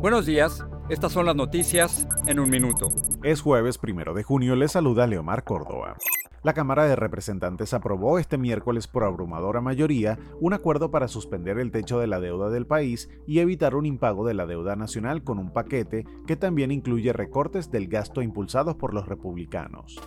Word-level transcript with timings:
Buenos 0.00 0.24
días, 0.24 0.64
estas 0.88 1.12
son 1.12 1.26
las 1.26 1.36
noticias 1.36 2.08
en 2.26 2.40
un 2.40 2.48
minuto. 2.48 2.88
Es 3.22 3.42
jueves 3.42 3.76
primero 3.76 4.14
de 4.14 4.22
junio, 4.22 4.56
le 4.56 4.66
saluda 4.66 5.06
Leomar 5.06 5.44
Córdoba. 5.44 5.98
La 6.42 6.54
Cámara 6.54 6.86
de 6.86 6.96
Representantes 6.96 7.74
aprobó 7.74 8.18
este 8.18 8.38
miércoles 8.38 8.86
por 8.86 9.04
abrumadora 9.04 9.60
mayoría 9.60 10.18
un 10.40 10.54
acuerdo 10.54 10.90
para 10.90 11.06
suspender 11.06 11.58
el 11.58 11.70
techo 11.70 12.00
de 12.00 12.06
la 12.06 12.18
deuda 12.18 12.48
del 12.48 12.66
país 12.66 13.10
y 13.26 13.40
evitar 13.40 13.74
un 13.74 13.84
impago 13.84 14.26
de 14.26 14.32
la 14.32 14.46
deuda 14.46 14.74
nacional 14.74 15.22
con 15.22 15.38
un 15.38 15.52
paquete 15.52 16.06
que 16.26 16.36
también 16.36 16.70
incluye 16.70 17.12
recortes 17.12 17.70
del 17.70 17.86
gasto 17.86 18.22
impulsados 18.22 18.76
por 18.76 18.94
los 18.94 19.06
republicanos. 19.06 20.00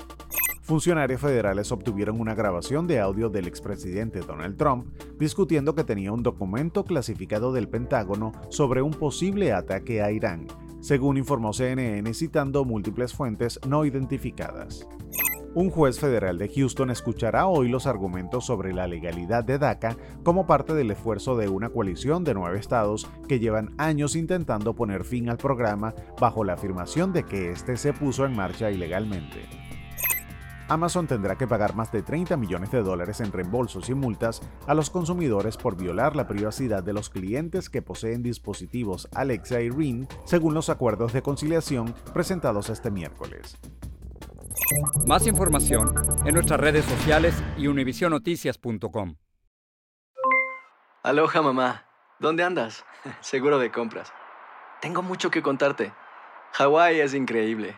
Funcionarios 0.63 1.19
federales 1.19 1.73
obtuvieron 1.73 2.21
una 2.21 2.35
grabación 2.35 2.87
de 2.87 3.01
audio 3.01 3.29
del 3.29 3.47
expresidente 3.47 4.21
Donald 4.21 4.55
Trump 4.55 4.87
discutiendo 5.19 5.75
que 5.75 5.83
tenía 5.83 6.13
un 6.13 6.23
documento 6.23 6.85
clasificado 6.85 7.51
del 7.51 7.67
Pentágono 7.67 8.31
sobre 8.47 8.81
un 8.81 8.91
posible 8.91 9.51
ataque 9.51 10.01
a 10.01 10.09
Irán, 10.13 10.47
según 10.79 11.17
informó 11.17 11.51
CNN 11.51 12.13
citando 12.13 12.63
múltiples 12.63 13.13
fuentes 13.13 13.59
no 13.67 13.83
identificadas. 13.83 14.87
Un 15.53 15.69
juez 15.69 15.99
federal 15.99 16.37
de 16.37 16.47
Houston 16.47 16.89
escuchará 16.91 17.45
hoy 17.45 17.67
los 17.67 17.85
argumentos 17.85 18.45
sobre 18.45 18.73
la 18.73 18.87
legalidad 18.87 19.43
de 19.43 19.59
DACA 19.59 19.97
como 20.23 20.47
parte 20.47 20.73
del 20.73 20.89
esfuerzo 20.91 21.35
de 21.35 21.49
una 21.49 21.69
coalición 21.69 22.23
de 22.23 22.33
nueve 22.33 22.57
estados 22.57 23.07
que 23.27 23.39
llevan 23.39 23.75
años 23.77 24.15
intentando 24.15 24.73
poner 24.73 25.03
fin 25.03 25.29
al 25.29 25.37
programa 25.37 25.93
bajo 26.19 26.45
la 26.45 26.53
afirmación 26.53 27.11
de 27.11 27.23
que 27.23 27.51
este 27.51 27.75
se 27.75 27.91
puso 27.91 28.25
en 28.25 28.35
marcha 28.35 28.71
ilegalmente. 28.71 29.41
Amazon 30.69 31.07
tendrá 31.07 31.37
que 31.37 31.47
pagar 31.47 31.75
más 31.75 31.91
de 31.91 32.01
30 32.01 32.37
millones 32.37 32.71
de 32.71 32.81
dólares 32.81 33.19
en 33.19 33.31
reembolsos 33.31 33.89
y 33.89 33.93
multas 33.93 34.41
a 34.65 34.73
los 34.73 34.89
consumidores 34.89 35.57
por 35.57 35.75
violar 35.75 36.15
la 36.15 36.27
privacidad 36.27 36.83
de 36.83 36.93
los 36.93 37.09
clientes 37.09 37.69
que 37.69 37.81
poseen 37.81 38.23
dispositivos 38.23 39.07
Alexa 39.13 39.61
y 39.61 39.69
Ring, 39.69 40.07
según 40.25 40.53
los 40.53 40.69
acuerdos 40.69 41.13
de 41.13 41.21
conciliación 41.21 41.93
presentados 42.13 42.69
este 42.69 42.91
miércoles. 42.91 43.57
Más 45.05 45.27
información 45.27 45.93
en 46.25 46.33
nuestras 46.33 46.59
redes 46.59 46.85
sociales 46.85 47.35
y 47.57 47.67
univisionoticias.com. 47.67 49.15
Aloha 51.03 51.41
mamá. 51.41 51.85
¿Dónde 52.19 52.43
andas? 52.43 52.85
Seguro 53.19 53.59
de 53.59 53.71
compras. 53.71 54.13
Tengo 54.81 55.01
mucho 55.01 55.29
que 55.29 55.41
contarte. 55.41 55.93
Hawái 56.53 57.01
es 57.01 57.13
increíble. 57.13 57.77